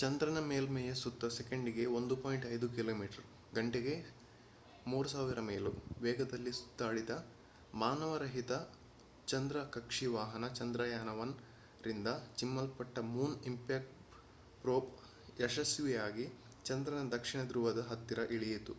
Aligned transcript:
ಚಂದ್ರನ 0.00 0.38
ಮೇಲ್ಮೆಯ 0.46 0.94
ಸುತ್ತ 0.94 1.28
ಸೆಕೆಂಡಿಗೆ 1.36 1.84
1.5 1.92 2.66
ಕಿಮಿಗಂಟೆಗೆ 2.74 3.94
3000 4.86 5.44
ಮೈಲು 5.46 5.72
ವೇಗದಲ್ಲಿ 6.00 6.52
ಸುತ್ತಾಡಿದ 6.52 7.14
ಮಾನವರಹಿತ 7.74 8.52
ಚಂದ್ರ 9.28 9.62
ಕಕ್ಷಿ 9.76 10.08
ವಾಹನ 10.08 10.48
ಚಂದ್ರಯಾನ-1ರಿಂದ 10.58 12.08
ಚಿಮ್ಮಲ್ಪಟ್ಟ 12.36 13.04
ಮೂನ್ 13.14 13.34
ಇಂಪ್ಯಾಕ್ಟ್ 13.44 13.96
ಪ್ರೋಬ್mip 14.64 15.40
ಯಶಸ್ವಿಯಾಗಿ 15.40 16.26
ಚಂದ್ರನ 16.64 17.08
ದಕ್ಷಿಣ 17.16 17.42
ಧ್ರುವದ 17.44 17.82
ಹತ್ತಿರ 17.90 18.28
ಇಳಿಯಿತು 18.30 18.76